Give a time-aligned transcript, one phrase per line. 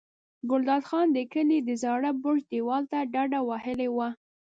[0.49, 4.09] ګلداد خان د کلي د زاړه برج دېوال ته ډډه وهلې وه.